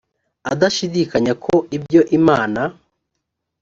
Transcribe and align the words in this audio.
adashidikanya 0.51 1.33
ko 1.43 1.53
ibyo 1.77 2.01
imana 2.17 2.61